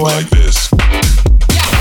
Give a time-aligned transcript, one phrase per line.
[0.00, 0.24] boy.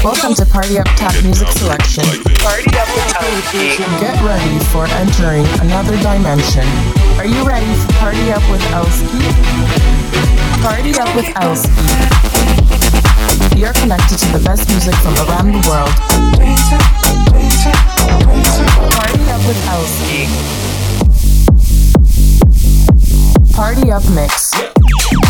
[0.04, 2.04] Welcome to Party Up Top Music Selection.
[2.44, 3.80] Party Up with Elski.
[4.04, 6.68] Get ready for entering another dimension.
[7.16, 9.24] Are you ready for Party Up with Elski?
[10.60, 11.72] Party Up with Elski.
[13.58, 15.96] You're connected to the best music from around the world.
[19.00, 20.28] Party Up with Elski.
[23.56, 24.52] Party Up Mix.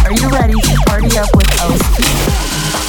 [0.05, 2.88] Are you ready to party up with Elski?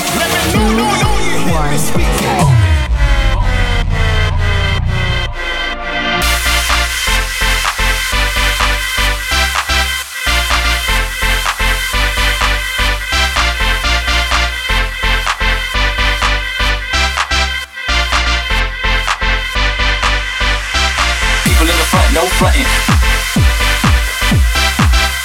[22.41, 22.65] frontin'.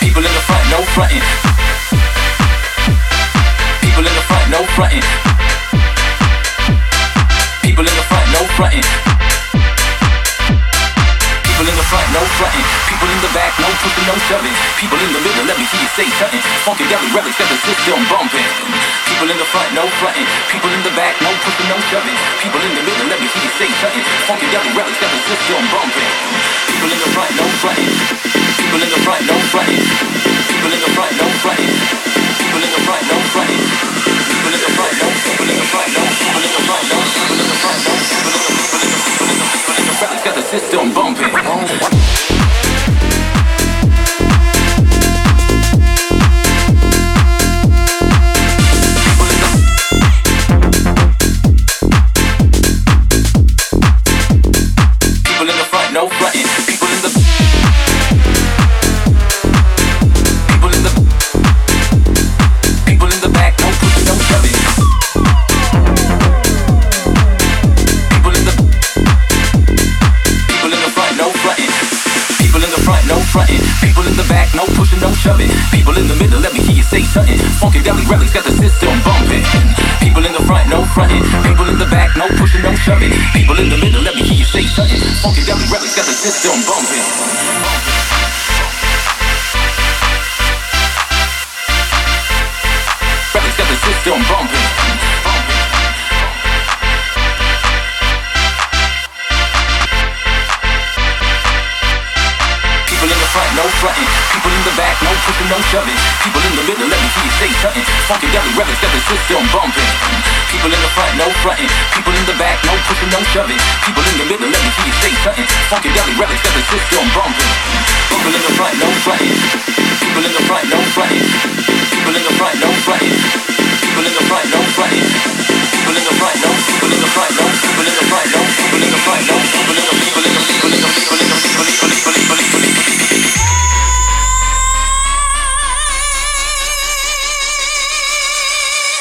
[0.05, 1.25] People in the front, no frontin'.
[3.81, 5.01] People in the front, no frontin'.
[7.65, 8.85] People in the front, no frontin'.
[11.41, 12.69] People in the front, no frontin'.
[12.85, 14.57] People in the back, no pushing, no shoving.
[14.77, 16.45] People in the middle, let me hear you say something.
[16.69, 18.45] Funky deli relics got the system bumping.
[19.09, 20.29] People in the front, no frontin'.
[20.53, 22.19] People in the back, no pushing, no shoving.
[22.45, 24.05] People in the middle, let me hear you say something.
[24.29, 26.56] Funky deli relics got the system bumping.
[26.77, 27.89] People in the front, no frontin'.
[28.61, 29.81] People in the front, no frontin'.
[30.47, 31.66] People in the front, no frontin'.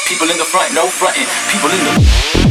[0.06, 1.26] People in the front, no frontin'.
[1.50, 2.45] People in the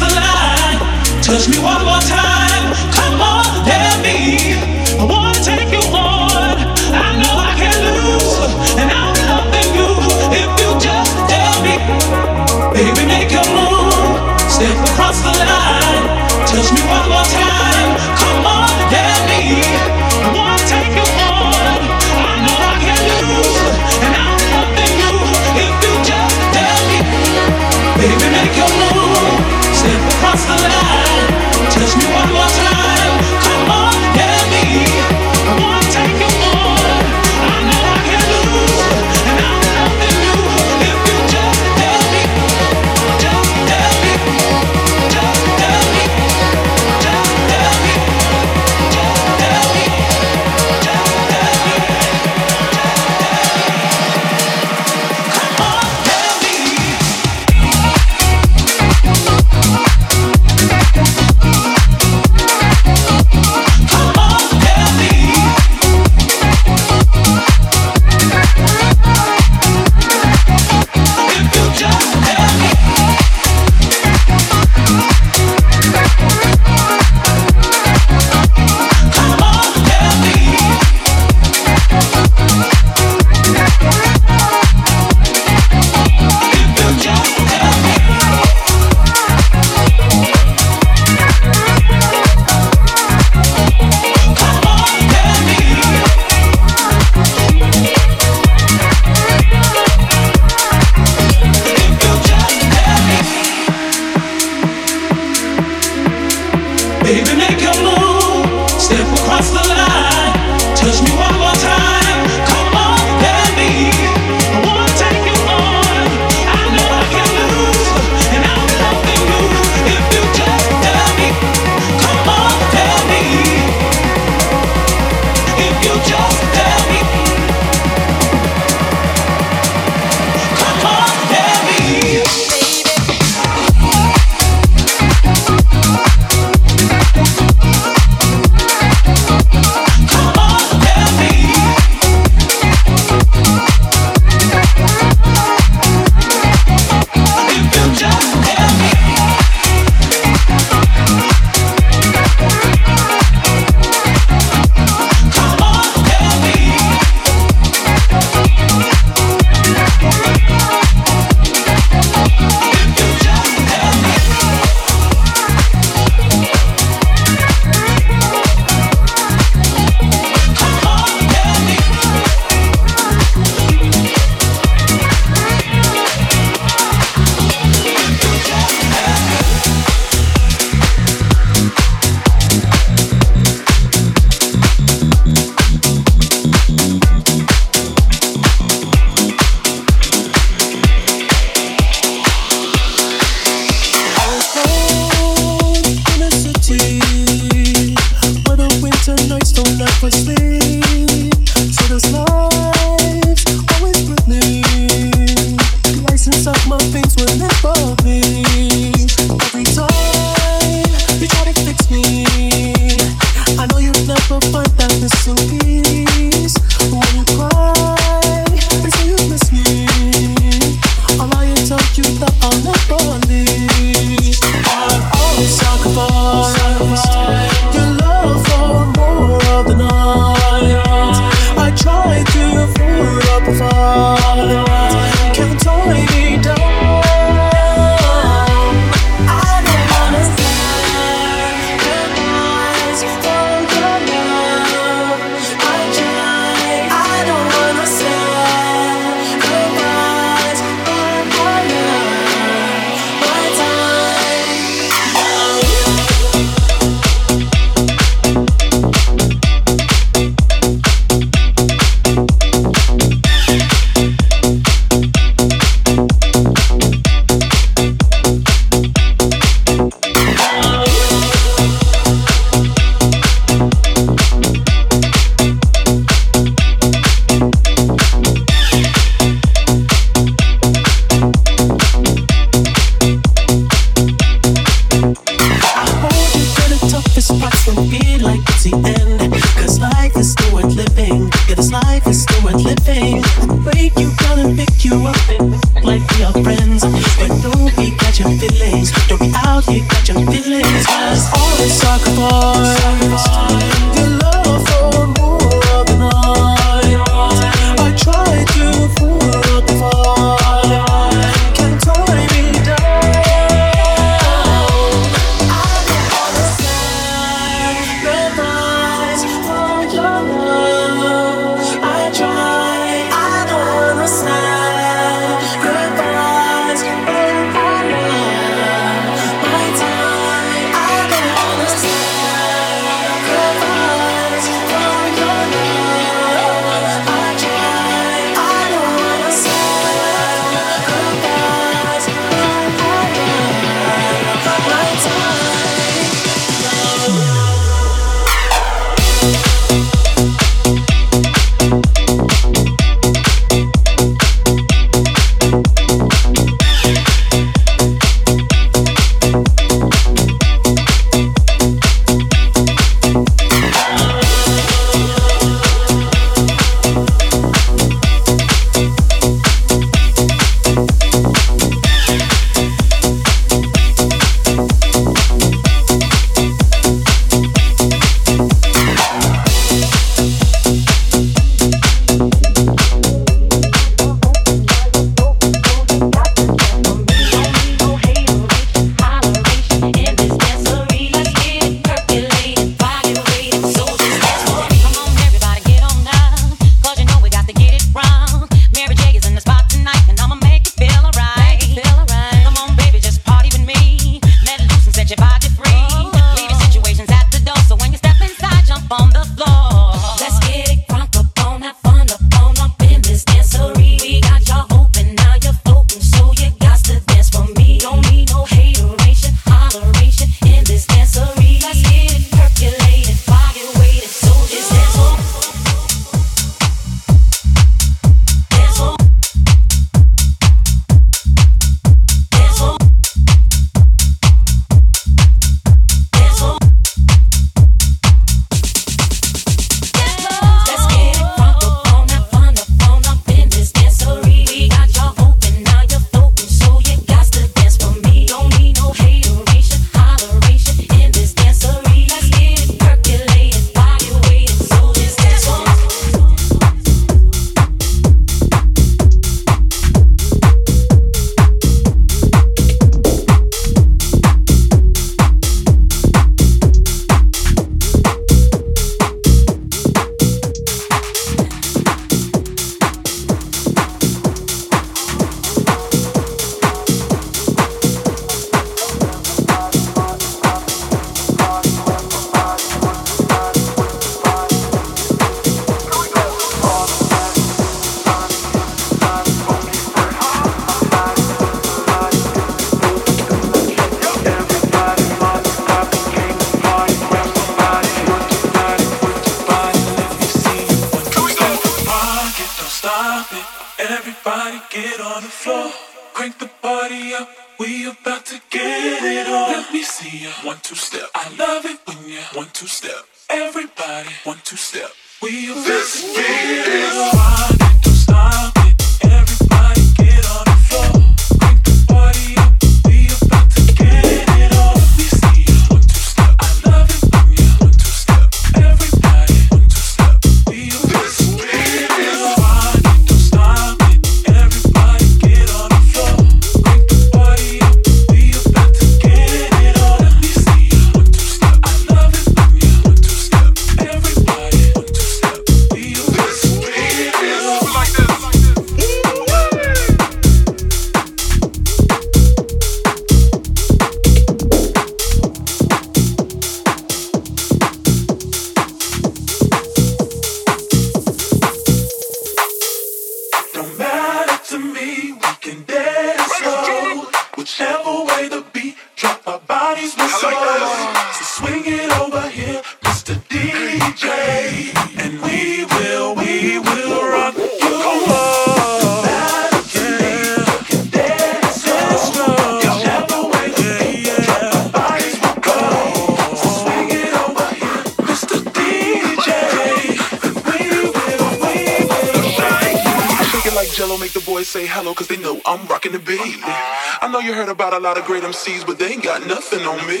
[598.28, 600.00] MCs, but they ain't got nothing on me.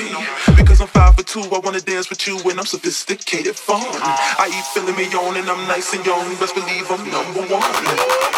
[0.54, 3.80] Because I'm five for two, I wanna dance with you, and I'm sophisticated fun.
[3.82, 6.28] I eat filling me on, and I'm nice and young.
[6.36, 8.37] Best believe I'm number one.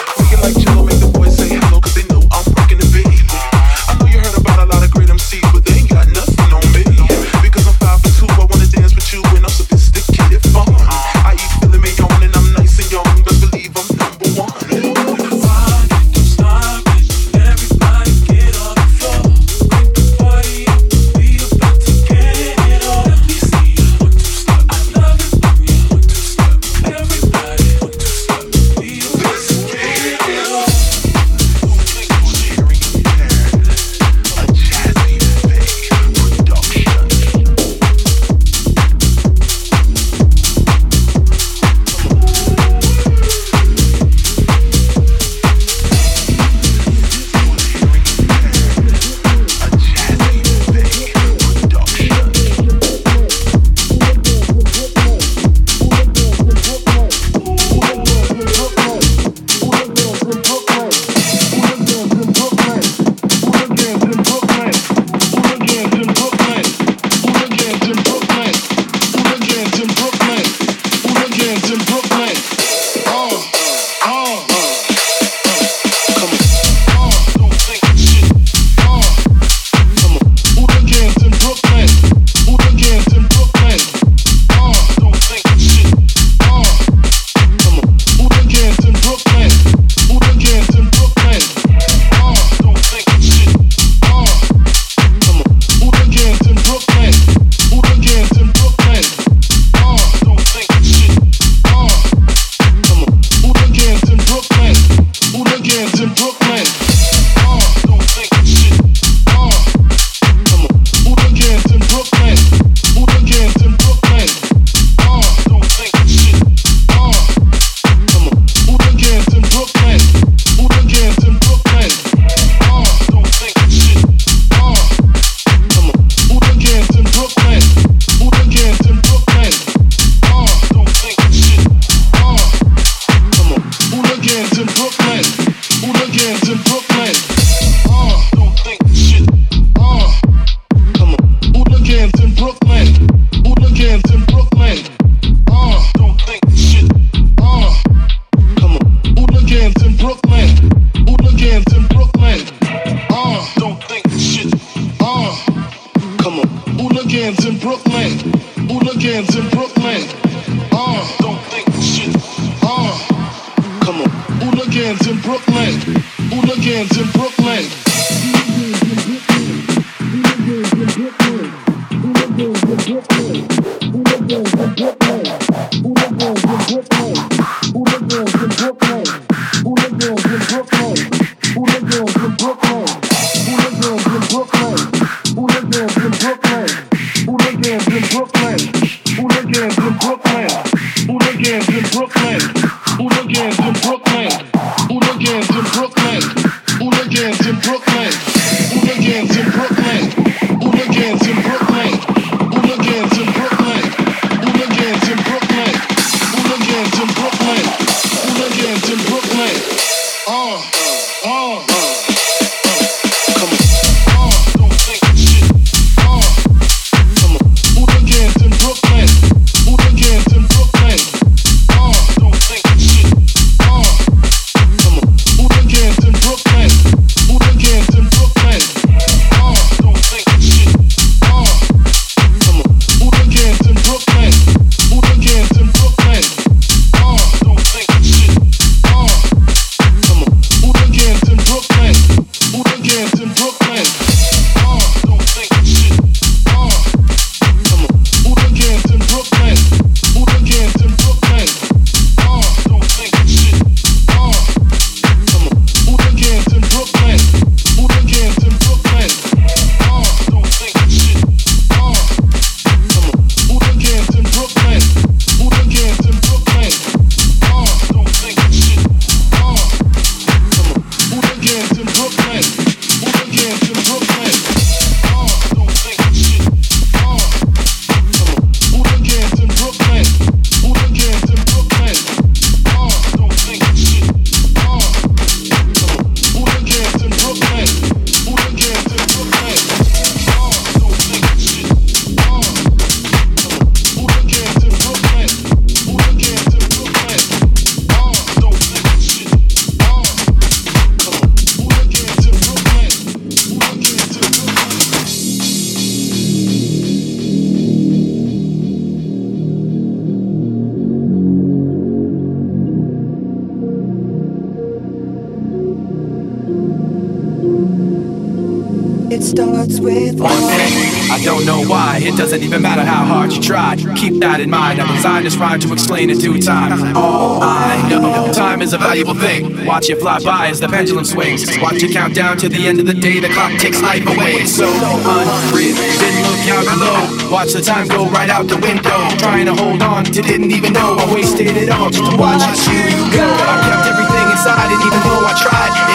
[325.50, 326.96] Time to explain in due time.
[326.96, 329.66] All I know, time is a valuable thing.
[329.66, 331.42] Watch it fly by as the pendulum swings.
[331.58, 333.18] Watch it count down to the end of the day.
[333.18, 334.46] The clock ticks life away.
[334.46, 335.74] It's so unreal.
[335.74, 337.34] Didn't look out below.
[337.34, 339.10] Watch the time go right out the window.
[339.18, 340.94] Trying to hold on to didn't even know.
[340.94, 343.26] I wasted it all just to watch you go.
[343.26, 345.89] I kept everything inside, and even though I tried.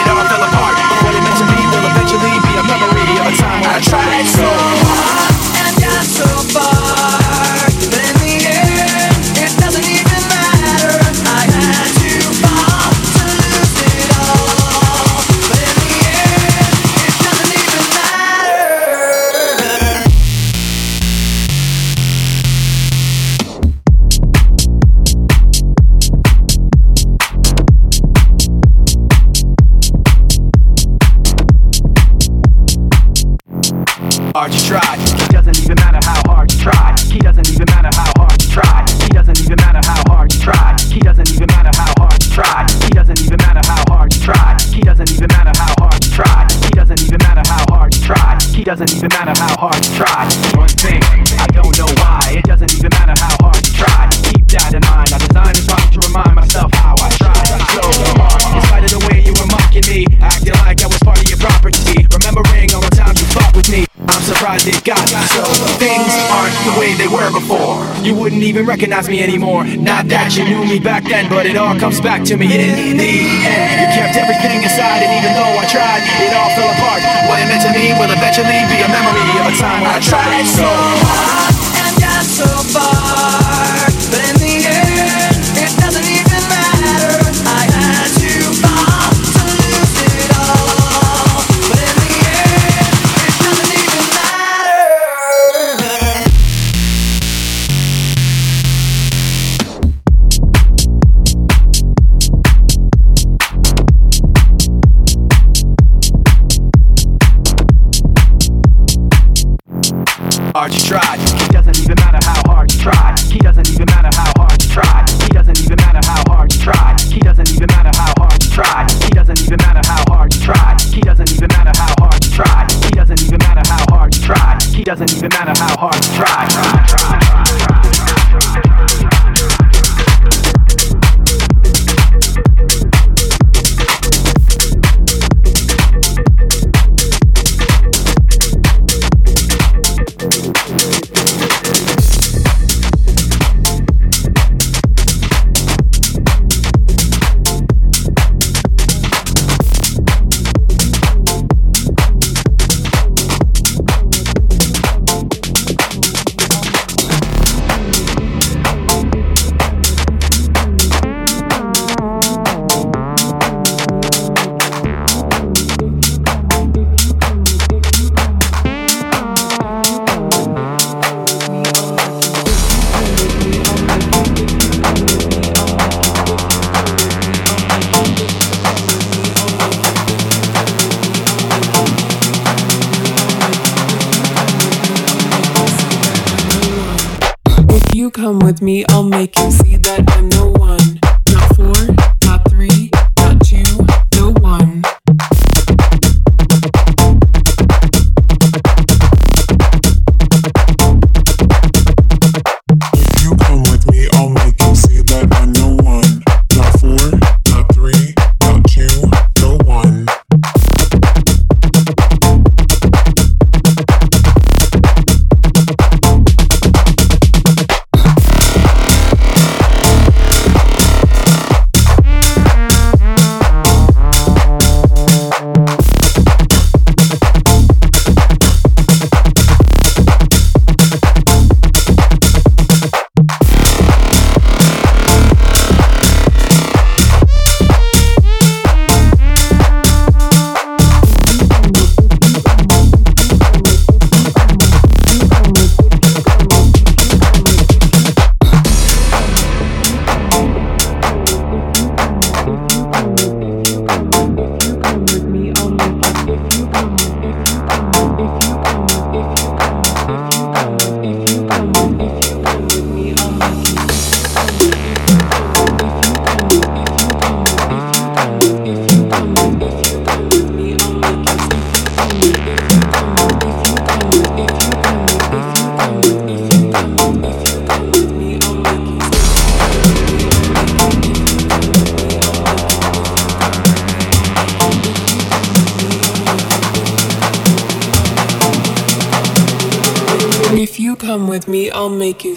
[68.56, 69.64] even recognize me anymore.
[69.76, 72.96] Not that you knew me back then, but it all comes back to me in
[72.96, 73.12] the
[73.44, 73.76] end.
[73.84, 77.04] You kept everything inside, and even though I tried, it all fell apart.
[77.28, 80.00] What it meant to me will eventually be a memory of a time when I
[80.00, 81.52] tried so hard
[81.84, 83.45] and got so far.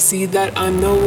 [0.09, 0.98] See that I'm the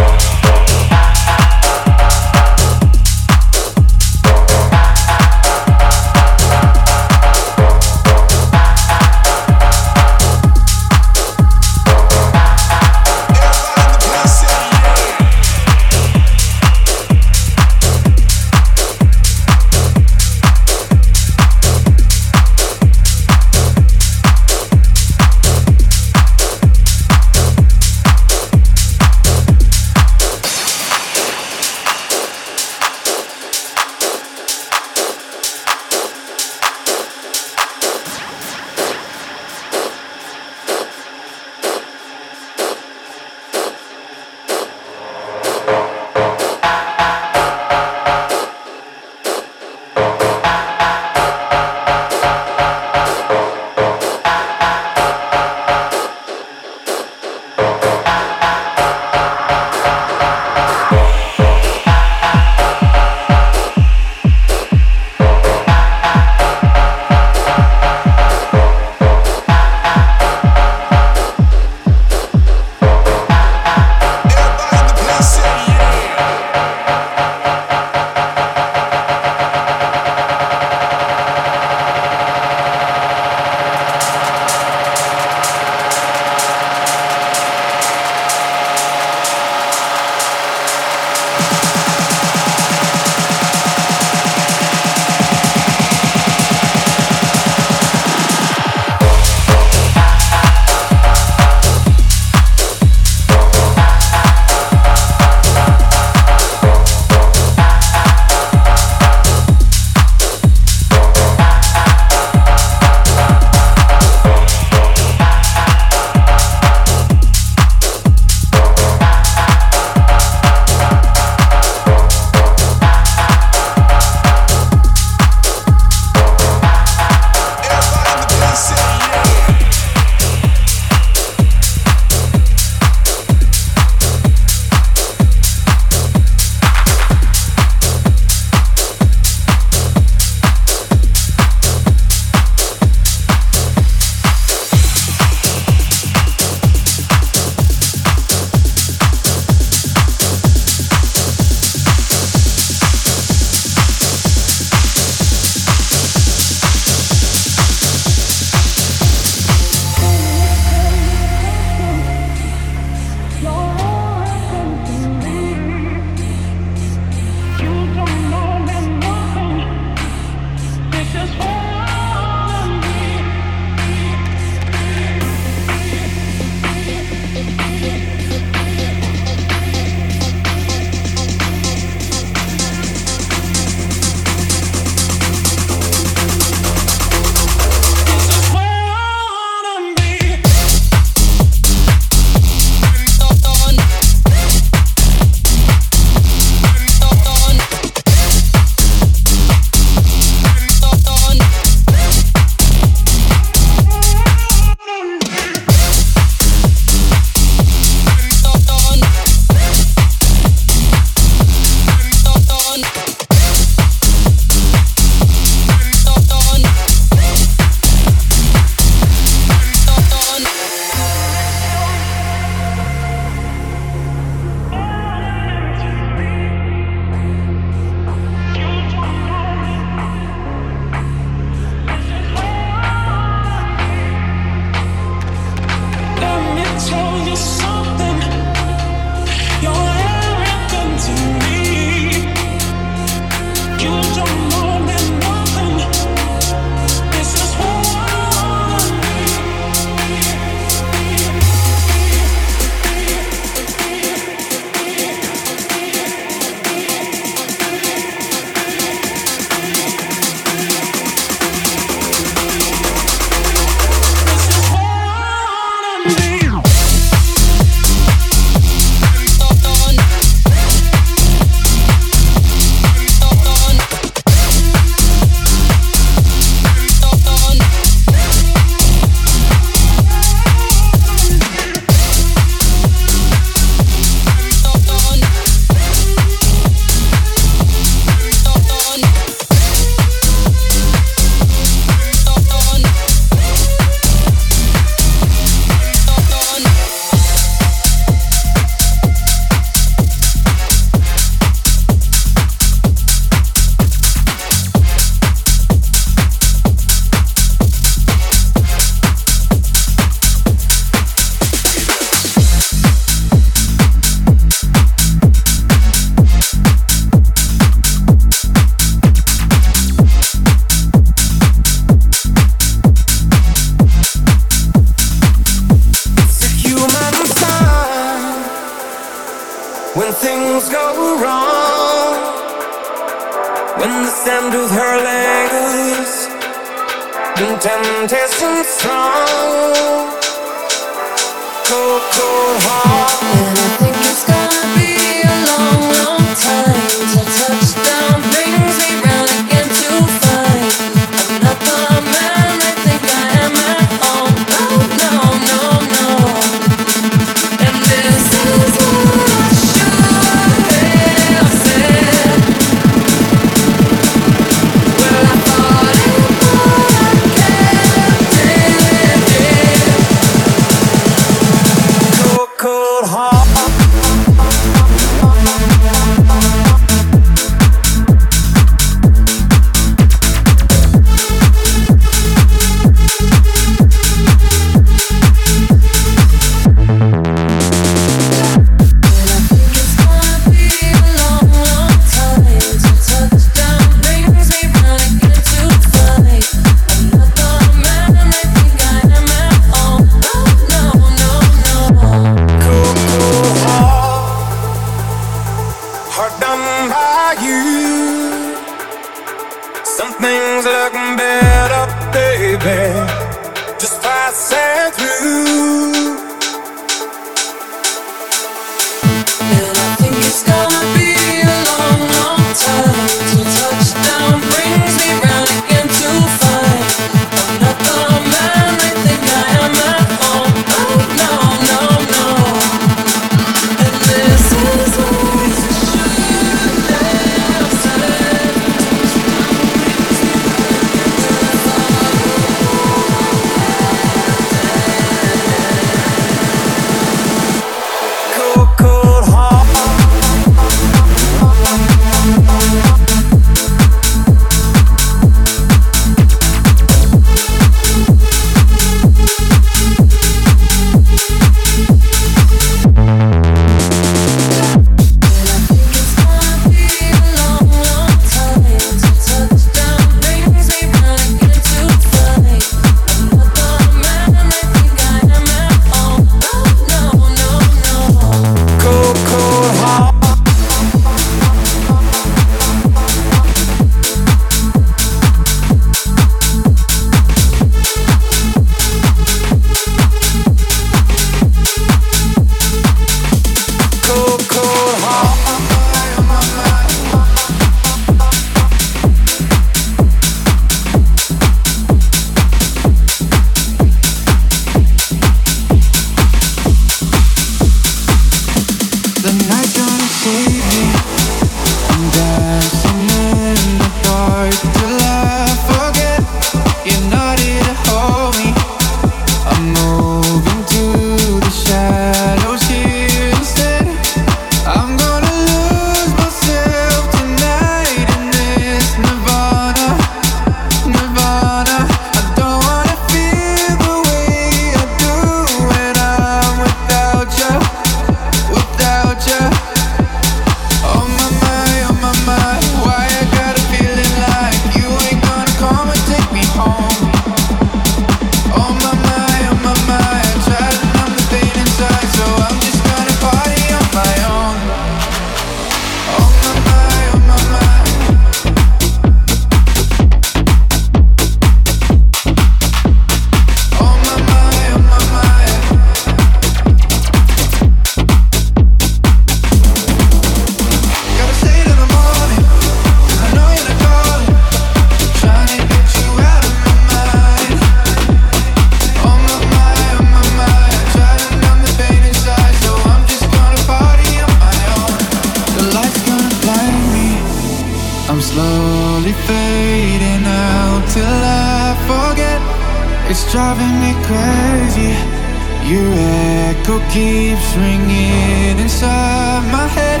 [596.54, 600.00] echo keeps ringing inside my head.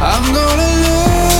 [0.00, 1.39] I'm gonna lose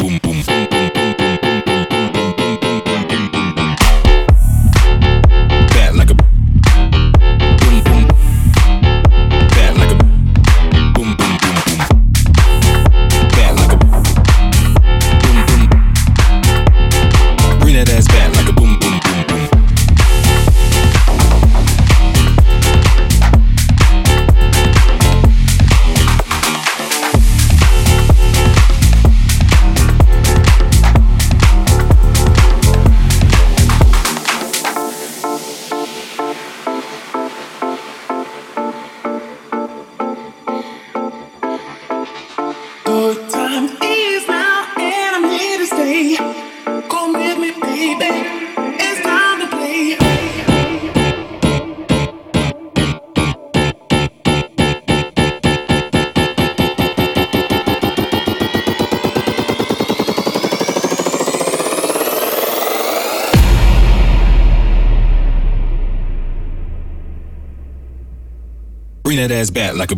[69.21, 69.95] that ass bad like a